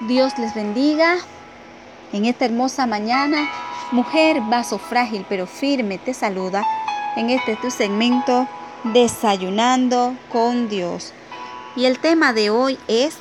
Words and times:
Dios 0.00 0.36
les 0.38 0.54
bendiga 0.54 1.18
en 2.12 2.24
esta 2.24 2.46
hermosa 2.46 2.86
mañana. 2.86 3.48
Mujer, 3.92 4.40
vaso 4.40 4.78
frágil 4.78 5.24
pero 5.28 5.46
firme, 5.46 5.98
te 5.98 6.14
saluda 6.14 6.64
en 7.16 7.30
este 7.30 7.56
tu 7.56 7.70
segmento 7.70 8.48
Desayunando 8.84 10.16
con 10.30 10.68
Dios. 10.68 11.12
Y 11.76 11.84
el 11.84 12.00
tema 12.00 12.32
de 12.32 12.50
hoy 12.50 12.78
es 12.88 13.16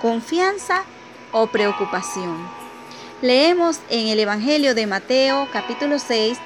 confianza 0.00 0.84
o 1.32 1.48
preocupación. 1.48 2.48
Leemos 3.20 3.80
en 3.90 4.08
el 4.08 4.18
Evangelio 4.18 4.74
de 4.74 4.86
Mateo 4.86 5.48
capítulo 5.52 5.98
6, 5.98 6.38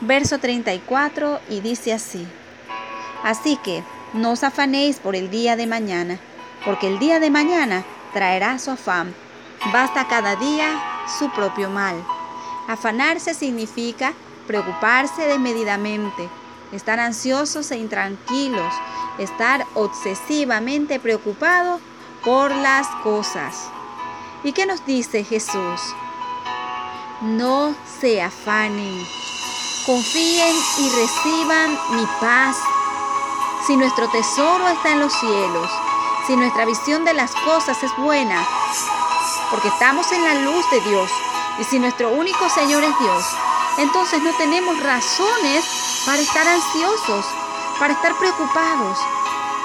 verso 0.00 0.38
34 0.38 1.40
y 1.50 1.60
dice 1.60 1.92
así. 1.92 2.26
Así 3.22 3.56
que 3.62 3.82
no 4.14 4.30
os 4.32 4.42
afanéis 4.42 5.00
por 5.00 5.16
el 5.16 5.28
día 5.30 5.56
de 5.56 5.66
mañana, 5.66 6.18
porque 6.64 6.86
el 6.86 6.98
día 6.98 7.20
de 7.20 7.30
mañana 7.30 7.84
traerá 8.14 8.58
su 8.58 8.70
afán. 8.70 9.14
Basta 9.72 10.08
cada 10.08 10.36
día 10.36 10.80
su 11.18 11.28
propio 11.30 11.68
mal. 11.68 12.02
Afanarse 12.68 13.34
significa 13.34 14.14
preocuparse 14.46 15.26
desmedidamente, 15.26 16.28
estar 16.72 17.00
ansiosos 17.00 17.70
e 17.70 17.76
intranquilos, 17.76 18.72
estar 19.18 19.66
obsesivamente 19.74 20.98
preocupados 20.98 21.80
por 22.24 22.50
las 22.50 22.86
cosas. 23.02 23.68
¿Y 24.42 24.52
qué 24.52 24.66
nos 24.66 24.84
dice 24.86 25.24
Jesús? 25.24 25.80
No 27.22 27.74
se 28.00 28.22
afanen, 28.22 29.06
confíen 29.86 30.54
y 30.78 30.88
reciban 30.90 31.70
mi 31.90 32.06
paz. 32.20 32.56
Si 33.66 33.76
nuestro 33.76 34.08
tesoro 34.08 34.68
está 34.68 34.92
en 34.92 35.00
los 35.00 35.12
cielos, 35.12 35.70
si 36.26 36.36
nuestra 36.36 36.64
visión 36.64 37.04
de 37.04 37.12
las 37.12 37.34
cosas 37.34 37.82
es 37.82 37.94
buena, 37.96 38.46
porque 39.50 39.68
estamos 39.68 40.10
en 40.12 40.24
la 40.24 40.34
luz 40.34 40.68
de 40.70 40.80
Dios, 40.80 41.10
y 41.58 41.64
si 41.64 41.78
nuestro 41.78 42.10
único 42.10 42.48
Señor 42.48 42.82
es 42.82 42.98
Dios, 42.98 43.24
entonces 43.78 44.22
no 44.22 44.32
tenemos 44.34 44.80
razones 44.82 45.64
para 46.06 46.22
estar 46.22 46.46
ansiosos, 46.46 47.26
para 47.78 47.92
estar 47.92 48.14
preocupados. 48.14 48.98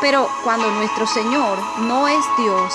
Pero 0.00 0.30
cuando 0.44 0.70
nuestro 0.72 1.06
Señor 1.06 1.58
no 1.78 2.06
es 2.08 2.24
Dios, 2.38 2.74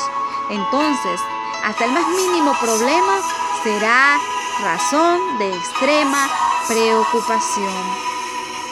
entonces 0.49 1.19
hasta 1.63 1.85
el 1.85 1.91
más 1.91 2.07
mínimo 2.07 2.53
problema 2.59 3.19
será 3.63 4.17
razón 4.61 5.37
de 5.37 5.55
extrema 5.55 6.29
preocupación. 6.67 7.73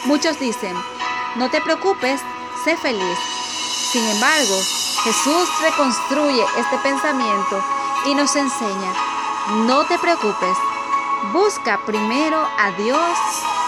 Muchos 0.04 0.38
dicen, 0.38 0.76
no 1.36 1.50
te 1.50 1.60
preocupes, 1.60 2.20
sé 2.64 2.76
feliz. 2.76 3.18
Sin 3.92 4.06
embargo, 4.08 4.60
Jesús 5.04 5.48
reconstruye 5.62 6.44
este 6.58 6.76
pensamiento 6.78 7.64
y 8.04 8.14
nos 8.14 8.36
enseña, 8.36 8.92
no 9.64 9.84
te 9.86 9.98
preocupes, 9.98 10.58
busca 11.32 11.78
primero 11.86 12.46
a 12.58 12.70
Dios 12.72 13.18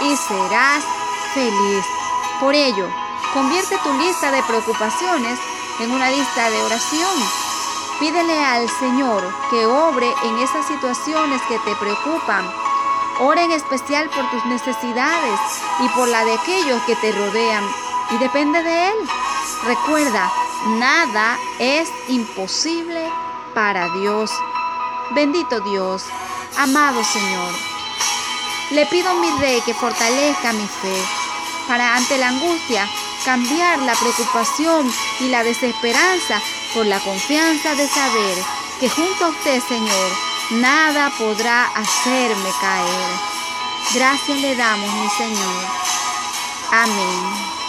y 0.02 0.14
serás 0.14 0.84
feliz. 1.32 1.86
Por 2.38 2.54
ello, 2.54 2.86
convierte 3.32 3.78
tu 3.78 3.92
lista 3.94 4.30
de 4.30 4.42
preocupaciones 4.42 5.38
en 5.80 5.92
una 5.92 6.10
lista 6.10 6.50
de 6.50 6.62
oración. 6.64 7.16
Pídele 7.98 8.44
al 8.44 8.68
Señor 8.68 9.22
que 9.48 9.64
obre 9.64 10.12
en 10.24 10.38
esas 10.38 10.66
situaciones 10.66 11.40
que 11.48 11.58
te 11.60 11.74
preocupan. 11.76 12.44
Ora 13.20 13.42
en 13.42 13.52
especial 13.52 14.10
por 14.10 14.28
tus 14.30 14.44
necesidades 14.46 15.40
y 15.80 15.88
por 15.90 16.08
la 16.08 16.24
de 16.26 16.34
aquellos 16.34 16.82
que 16.82 16.96
te 16.96 17.10
rodean 17.12 17.64
y 18.10 18.18
depende 18.18 18.62
de 18.62 18.88
Él. 18.88 18.96
Recuerda, 19.64 20.30
nada 20.66 21.38
es 21.58 21.88
imposible 22.08 23.08
para 23.54 23.88
Dios. 23.90 24.30
Bendito 25.10 25.60
Dios, 25.60 26.04
amado 26.56 27.02
Señor. 27.04 27.52
Le 28.70 28.86
pido 28.86 29.10
a 29.10 29.14
mi 29.14 29.30
Rey 29.38 29.60
que 29.62 29.74
fortalezca 29.74 30.52
mi 30.52 30.66
fe 30.66 31.02
para 31.68 31.96
ante 31.96 32.18
la 32.18 32.28
angustia 32.28 32.88
cambiar 33.24 33.78
la 33.80 33.94
preocupación 33.94 34.90
y 35.20 35.28
la 35.28 35.44
desesperanza 35.44 36.40
por 36.74 36.86
la 36.86 36.98
confianza 37.00 37.74
de 37.74 37.86
saber 37.86 38.38
que 38.80 38.88
junto 38.88 39.26
a 39.26 39.28
usted, 39.28 39.62
Señor, 39.68 40.10
nada 40.52 41.12
podrá 41.18 41.66
hacerme 41.66 42.50
caer. 42.60 43.10
Gracias 43.94 44.38
le 44.38 44.56
damos, 44.56 44.92
mi 44.92 45.08
Señor. 45.10 45.64
Amén. 46.72 47.61